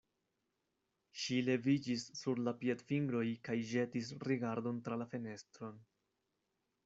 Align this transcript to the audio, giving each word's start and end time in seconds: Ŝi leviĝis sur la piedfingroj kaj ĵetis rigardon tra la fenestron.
Ŝi 1.23 1.35
leviĝis 1.49 2.05
sur 2.21 2.41
la 2.47 2.53
piedfingroj 2.63 3.23
kaj 3.49 3.57
ĵetis 3.73 4.11
rigardon 4.31 4.79
tra 4.87 4.97
la 5.03 5.09
fenestron. 5.13 5.77